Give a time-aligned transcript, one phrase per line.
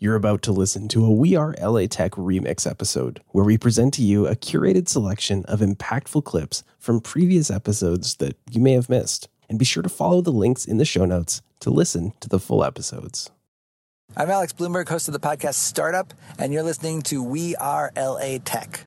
[0.00, 3.94] You're about to listen to a We Are LA Tech remix episode where we present
[3.94, 8.88] to you a curated selection of impactful clips from previous episodes that you may have
[8.88, 9.28] missed.
[9.48, 12.40] And be sure to follow the links in the show notes to listen to the
[12.40, 13.30] full episodes.
[14.16, 18.38] I'm Alex Blumberg, host of the podcast Startup, and you're listening to We Are LA
[18.44, 18.86] Tech.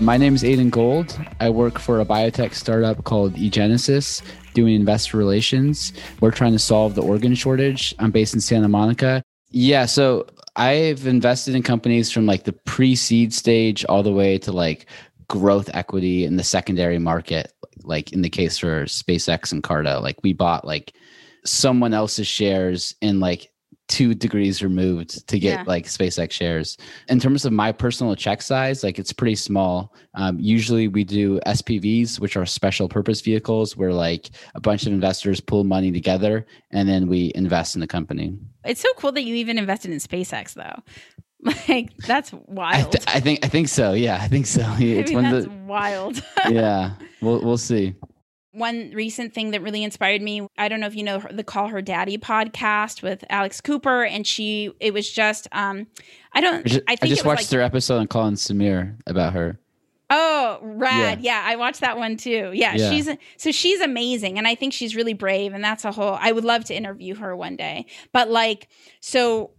[0.00, 1.16] My name is Aidan Gold.
[1.38, 5.92] I work for a biotech startup called eGenesis, doing investor relations.
[6.20, 7.94] We're trying to solve the organ shortage.
[8.00, 9.22] I'm based in Santa Monica.
[9.50, 14.50] Yeah, so I've invested in companies from like the pre-seed stage all the way to
[14.50, 14.86] like
[15.28, 17.52] growth equity in the secondary market,
[17.84, 20.00] like in the case for SpaceX and Carta.
[20.00, 20.92] Like we bought like
[21.44, 23.52] someone else's shares in like
[23.88, 25.64] two degrees removed to get Yeah.
[25.66, 26.78] like SpaceX shares.
[27.08, 29.94] In terms of my personal check size, like it's pretty small.
[30.14, 34.92] Um, usually we do SPVs, which are special purpose vehicles, where like a bunch of
[34.92, 38.38] investors pool money together and then we invest in the company.
[38.64, 40.82] It's so cool that you even invested in SpaceX though.
[41.68, 42.92] Like that's I, wild.
[42.92, 43.92] th- I think I think so.
[43.92, 44.62] Yeah, I think so.
[44.80, 46.22] It's I mean, one that's of the wild.
[46.48, 46.94] yeah.
[47.20, 47.94] We'll we'll see.
[48.54, 51.68] One recent thing that really inspired me, I don't know if you know the Call
[51.68, 55.88] Her Daddy podcast with Alex Cooper, and she, it was just, um,
[56.32, 59.32] I don't, I just, I I just watched like, their episode on Colin Samir about
[59.32, 59.58] her.
[60.10, 61.22] Oh, rad.
[61.22, 61.42] Yeah.
[61.44, 62.52] I watched that one too.
[62.54, 62.90] Yeah, Yeah.
[62.90, 66.30] she's so she's amazing and I think she's really brave and that's a whole I
[66.30, 67.86] would love to interview her one day.
[68.12, 68.68] But like
[69.00, 69.52] so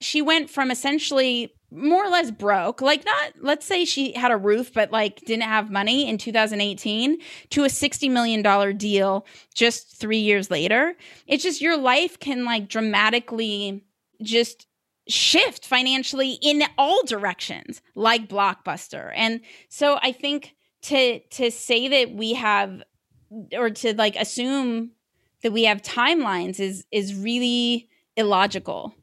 [0.00, 4.36] she went from essentially more or less broke, like not let's say she had a
[4.36, 7.18] roof but like didn't have money in 2018
[7.50, 10.96] to a 60 million dollar deal just 3 years later.
[11.26, 13.84] It's just your life can like dramatically
[14.22, 14.66] just
[15.08, 19.12] shift financially in all directions like blockbuster.
[19.14, 22.82] And so i think to to say that we have
[23.52, 24.90] or to like assume
[25.42, 28.94] that we have timelines is is really illogical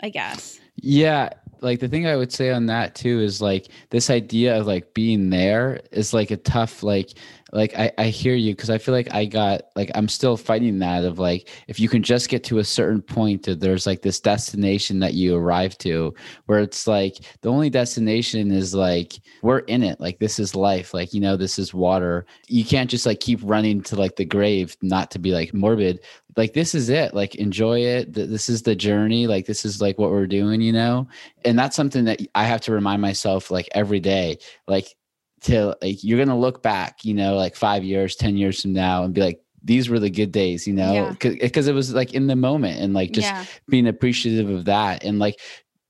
[0.00, 0.60] i guess.
[0.76, 1.30] Yeah,
[1.66, 4.94] like the thing I would say on that too is like this idea of like
[4.94, 7.10] being there is like a tough like
[7.52, 10.78] like I, I hear you because I feel like I got like I'm still fighting
[10.78, 14.02] that of like if you can just get to a certain point that there's like
[14.02, 16.14] this destination that you arrive to
[16.46, 20.94] where it's like the only destination is like we're in it like this is life
[20.94, 22.26] like you know this is water.
[22.46, 26.00] You can't just like keep running to like the grave not to be like morbid
[26.36, 27.14] like this is it.
[27.14, 28.12] Like enjoy it.
[28.12, 29.26] This is the journey.
[29.26, 31.08] Like this is like what we're doing you know?
[31.44, 34.94] And that's something that i have to remind myself like every day like
[35.42, 39.04] to like you're gonna look back you know like five years ten years from now
[39.04, 40.92] and be like these were the good days you know?
[40.92, 41.10] Yeah.
[41.18, 43.44] because eh, it was like in the moment and like just yeah.
[43.68, 45.04] being appreciative of that.
[45.04, 45.40] And like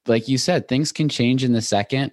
[0.06, 2.12] like you said things can change in the second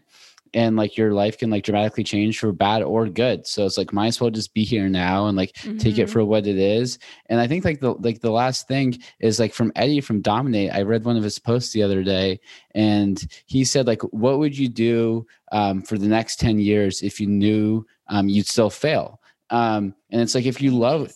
[0.54, 3.92] and like your life can like dramatically change for bad or good so it's like
[3.94, 6.10] might as well just be here now and like take it Mhm.
[6.10, 9.54] for what it is and i think like the like the last thing is like
[9.54, 12.40] from eddie from dominate i read one of his posts the other day
[12.76, 17.20] and he said like what would you do um, for the next 10 years if
[17.20, 19.20] you knew um, you'd still fail
[19.50, 21.14] um, and it's like if you love.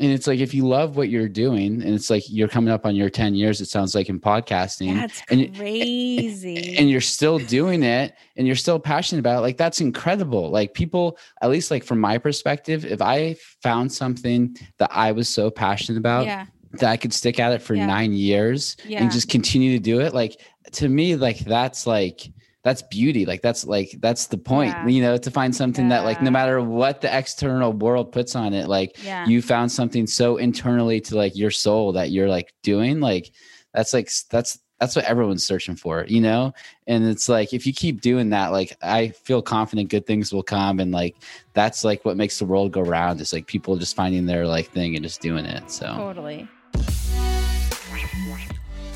[0.00, 2.86] And it's like if you love what you're doing and it's like you're coming up
[2.86, 7.38] on your 10 years it sounds like in podcasting that's and crazy and you're still
[7.38, 11.70] doing it and you're still passionate about it like that's incredible like people at least
[11.70, 16.46] like from my perspective if i found something that i was so passionate about yeah
[16.72, 17.86] that i could stick at it for Yeah.
[17.86, 19.02] nine years Yeah.
[19.02, 20.40] and just continue to do it like
[20.72, 22.30] to me like that's like
[22.64, 24.86] that's beauty like that's like that's the point Yeah.
[24.88, 28.52] you know to find something that like no matter what the external world puts on
[28.52, 32.52] it like yeah you found something so internally to like your soul that you're like
[32.62, 33.30] doing like
[33.72, 36.52] that's like that's that's what everyone's searching for you know
[36.88, 40.42] and it's like if you keep doing that like i feel confident good things will
[40.42, 41.16] come and like
[41.54, 44.68] that's like what makes the world go round is like people just finding their like
[44.72, 46.48] thing and just doing it so totally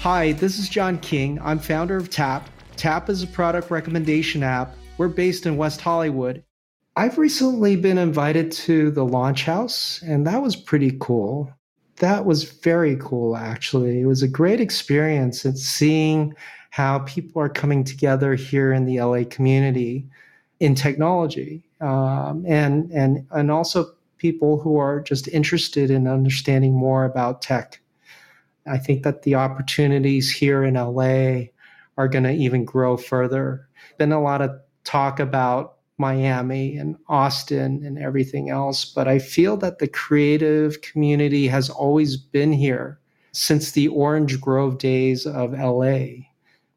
[0.01, 1.39] Hi, this is John King.
[1.45, 2.49] I'm founder of TAPP.
[2.83, 4.75] TAPP is a product recommendation app.
[4.99, 6.43] We're based in West Hollywood.
[6.97, 11.49] I've recently been invited to the launch house, and that was pretty cool.
[11.99, 14.01] That was very cool, actually.
[14.01, 16.35] It was a great experience at seeing
[16.71, 20.05] how people are coming together here in the LA community
[20.59, 27.05] in technology, um, and and and also people who are just interested in understanding more
[27.05, 27.81] about tech.
[28.67, 31.53] I think that the opportunities here in LA
[31.97, 33.69] are going to even grow further.
[33.99, 34.51] Been a lot of
[34.85, 38.85] talk about Miami and Austin and everything else.
[38.85, 42.99] But I feel that the creative community has always been here
[43.33, 46.27] since the Orange Grove days of LA,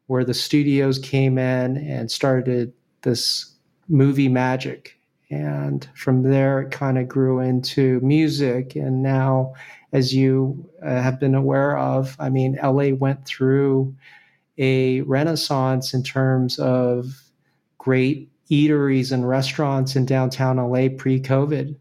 [0.06, 2.72] where the studios came in and started
[3.02, 3.52] this
[3.88, 4.98] movie magic.
[5.28, 8.76] And from there, it kind of grew into music.
[8.76, 9.54] And now,
[9.92, 13.94] as you uh, have been aware of, I mean, LA went through
[14.58, 17.22] a renaissance in terms of
[17.78, 21.76] great eateries and restaurants in downtown LA pre COVID.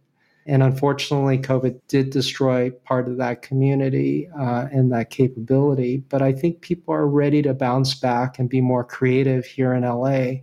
[0.48, 5.98] And unfortunately, COVID did destroy part of that community uh, and that capability.
[5.98, 9.84] But I think people are ready to bounce back and be more creative here in
[9.84, 10.42] LA.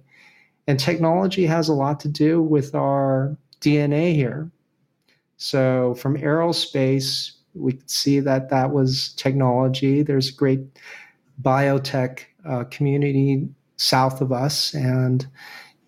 [0.67, 4.51] And technology has a lot to do with our DNA here.
[5.37, 10.03] So, from aerospace, we could see that that was technology.
[10.03, 10.61] There's great
[11.41, 15.27] biotech uh, community south of us, and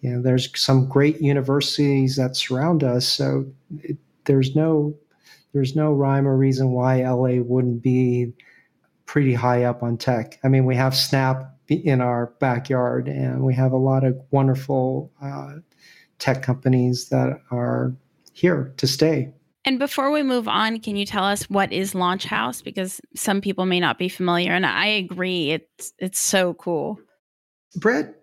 [0.00, 3.08] you know, there's some great universities that surround us.
[3.08, 3.46] So
[3.82, 4.94] it, there's no
[5.52, 8.32] there's no rhyme or reason why LA wouldn't be
[9.06, 10.38] pretty high up on tech.
[10.42, 15.12] I mean, we have Snap in our backyard, and we have a lot of wonderful
[15.22, 15.54] uh,
[16.18, 17.94] tech companies that are
[18.32, 19.32] here to stay.
[19.64, 22.60] And before we move on, can you tell us what is Launch House?
[22.60, 26.98] Because some people may not be familiar, and I agree, it's it's so cool.
[27.76, 28.14] Brett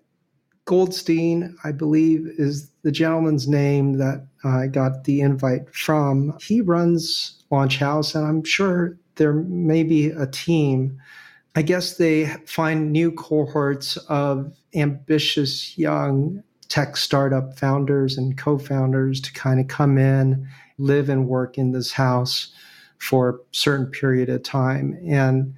[0.65, 6.37] Goldstein, I believe, is the gentleman's name that I got the invite from.
[6.41, 10.99] He runs Launch House, and I'm sure there may be a team.
[11.55, 19.19] I guess they find new cohorts of ambitious young tech startup founders and co founders
[19.21, 20.47] to kind of come in,
[20.77, 22.53] live and work in this house
[22.97, 24.97] for a certain period of time.
[25.07, 25.55] And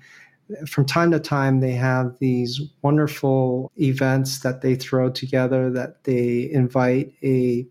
[0.67, 6.49] from time to time, they have these wonderful events that they throw together that they
[6.51, 7.65] invite a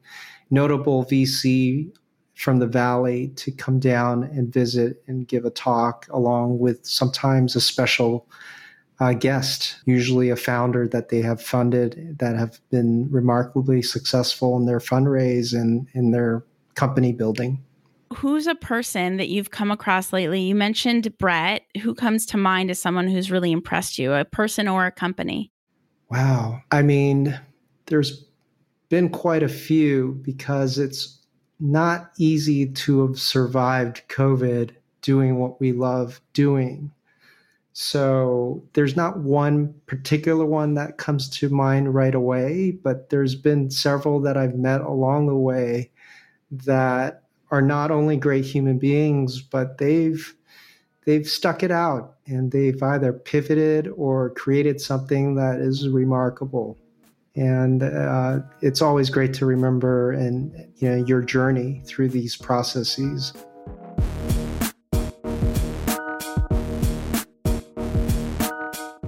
[0.51, 1.91] notable VC
[2.35, 7.55] from the valley to come down and visit and give a talk, along with sometimes
[7.55, 8.27] a special
[9.01, 14.67] uh, guest, usually a founder that they have funded that have been remarkably successful in
[14.67, 16.45] their fundraise and in their
[16.75, 17.63] company building
[18.15, 20.41] who's a person that you've come across lately?
[20.43, 21.63] You mentioned Brett.
[21.83, 25.51] Who comes to mind as someone who's really impressed you, a person or a company?
[26.11, 26.61] Wow.
[26.71, 27.39] I mean,
[27.87, 28.25] there's
[28.89, 31.19] been quite a few because it's
[31.61, 36.93] not easy to have survived COVID doing what we love doing.
[37.73, 43.71] So there's not one particular one that comes to mind right away, but there's been
[43.71, 45.91] several that I've met along the way
[46.53, 50.35] that are not only great human beings, but they've
[51.05, 56.79] they've stuck it out and they've either pivoted or created something that is remarkable.
[57.35, 63.33] And uh, it's always great to remember and you know your journey through these processes.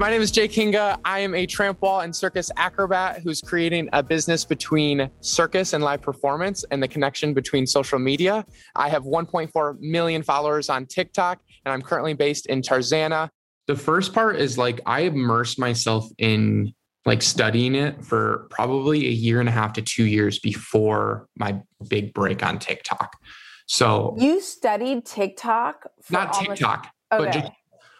[0.05, 0.99] My name is Jake Hinga.
[1.07, 5.83] I am a tramp wall and circus acrobat who's creating a business between circus and
[5.83, 8.45] live performance and the connection between social media.
[8.77, 13.31] I have 1.4 million followers on TikTok, and I'm currently based in Tarzana.
[13.67, 16.75] The first part is like I immersed myself in
[17.07, 21.59] like studying it for probably a year and a half to two years before my
[21.89, 23.17] big break on TikTok.
[23.65, 25.87] So you studied TikTok?
[26.11, 27.25] not almost- TikTok, okay.
[27.25, 27.53] but just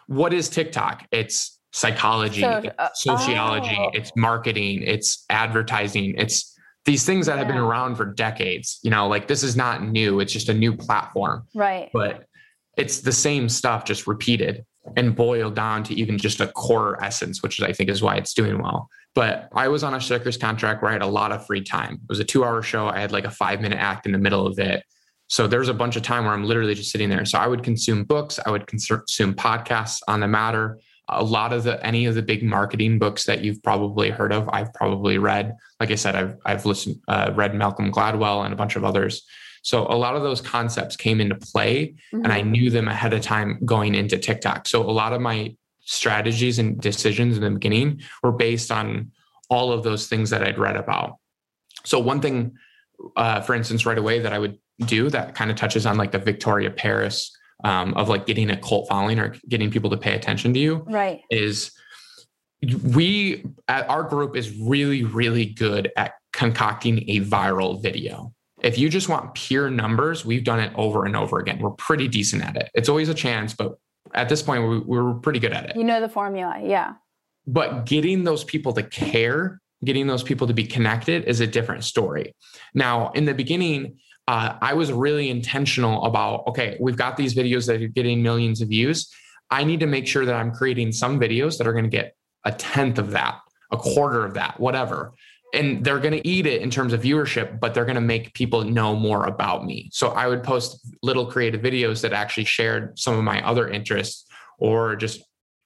[0.07, 1.07] what is TikTok?
[1.11, 3.91] It's psychology, so, uh, sociology, oh.
[3.95, 7.39] it's marketing, it's advertising, it's these things that yeah.
[7.39, 8.79] have been around for decades.
[8.85, 11.49] You know, like this is not new, it's just a new platform.
[11.53, 11.91] Right.
[11.93, 12.27] But
[12.77, 14.65] it's the same stuff just repeated
[14.97, 18.35] and boiled down to even just a core essence, which I think is why it's
[18.35, 18.89] doing well.
[19.17, 21.95] But I was on a circus contract where I had a lot of free time.
[21.95, 22.87] It was a two hour show.
[22.87, 24.85] I had like a five minute act in the middle of it.
[25.29, 27.25] So there's a bunch of time where I'm literally just sitting there.
[27.25, 30.79] So I would consume books, I would consume podcasts on the matter
[31.09, 34.49] a lot of the any of the big marketing books that you've probably heard of
[34.53, 38.57] i've probably read like i said i've i've listened uh, read malcolm gladwell and a
[38.57, 39.23] bunch of others
[39.63, 42.25] so a lot of those concepts came into play mm-hmm.
[42.25, 42.53] and i mm-hmm.
[42.53, 46.81] knew them ahead of time going into tiktok so a lot of my strategies and
[46.81, 49.13] decisions in the beginning were based on
[49.51, 51.19] all of those things that I'd read about.
[51.85, 52.57] So one thing,
[53.17, 56.13] uh, for instance, right away that I would do that kind of touches on like
[56.13, 60.15] the Victoria Paris um, of like getting a cult following or getting people to pay
[60.15, 61.21] attention to you Right.
[61.31, 61.73] is
[62.85, 68.89] we at our group is really really good at concocting a viral video if you
[68.89, 72.57] just want pure numbers we've done it over and over again we're pretty decent at
[72.57, 73.75] it it's always a chance but
[74.15, 76.59] at this point we, we're pretty good at it You know the formula.
[76.63, 76.95] Yeah.
[77.47, 81.85] but getting those people to care getting those people to be connected is a different
[81.85, 82.35] story
[82.75, 87.67] now in the beginning uh, i was really intentional about okay we've got these videos
[87.67, 89.13] that are getting millions of views.
[89.51, 92.17] I need to make sure that i'm creating some videos that are going to get
[92.45, 93.41] a tenth of that
[93.73, 95.13] a quarter of that whatever.
[95.53, 98.35] And they're going to eat it in terms of viewership but they're going to make
[98.35, 99.91] people know more about me.
[99.93, 104.27] So i would post little creative videos that actually shared some of my other interests
[104.59, 105.23] or just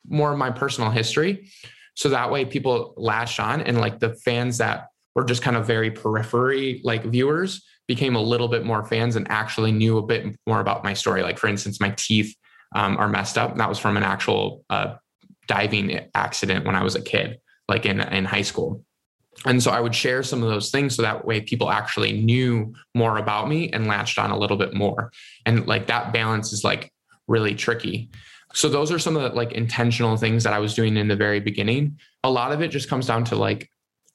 [0.09, 1.49] more of my personal history.
[1.95, 5.67] So that way people latched on and like the fans that were just kind of
[5.67, 10.37] very periphery like viewers became a little bit more fans and actually knew a bit
[10.47, 11.23] more about my story.
[11.23, 12.37] Like for instance my teeth
[12.77, 13.51] um, are messed up.
[13.53, 14.97] And that was from an actual uh,
[15.49, 18.85] diving accident when i was a kid like in, in high school.
[19.47, 22.75] And so i would share some of those things so that way people actually knew
[22.95, 25.11] more about me and latched on a little bit more.
[25.47, 26.93] And like that balance is like
[27.27, 28.11] really tricky.
[28.55, 31.17] So those are some of the like intentional things that I was doing in the
[31.17, 31.99] very beginning.
[32.25, 33.71] A lot of it just comes down to like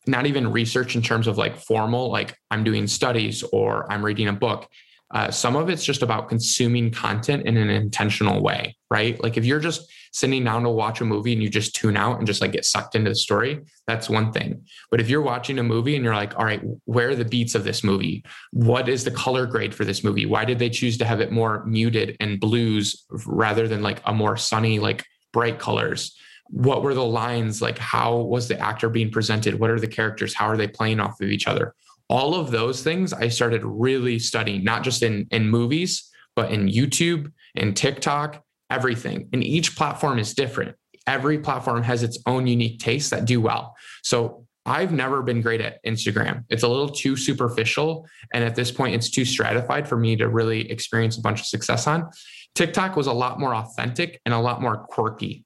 [0.08, 4.28] not even research in terms of like formal, like I'm doing studies or I'm reading
[4.28, 4.68] a book.
[5.14, 9.22] Uh, some of it's just about consuming content in an intentional way, right?
[9.22, 12.18] Like if you're just sitting down to watch a movie and you just tune out
[12.18, 14.64] and just like get sucked into the story, that's one thing.
[14.90, 17.54] But if you're watching a movie and you're like, all right, where are the beats
[17.54, 18.24] of this movie?
[18.52, 20.26] What is the color grade for this movie?
[20.26, 24.14] Why did they choose to have it more muted and blues rather than like a
[24.14, 26.18] more sunny, like bright colors?
[26.54, 27.62] What were the lines?
[27.62, 29.60] Like, how was the actor being presented?
[29.60, 30.34] What are the characters?
[30.34, 31.76] How are they playing off of each other?
[32.10, 36.68] all of those things I started really studying, not just in, in movies, but in
[36.68, 39.30] YouTube and TikTok, everything.
[39.34, 40.76] And each platform is different.
[41.08, 43.76] Every platform has its own unique tastes that do well.
[44.04, 46.46] So I've never been great at Instagram.
[46.50, 48.08] It's a little too superficial.
[48.34, 51.48] And at this point, it's too stratified for me to really experience a bunch of
[51.48, 52.10] success on.
[52.56, 55.46] TikTok was a lot more authentic and a lot more quirky.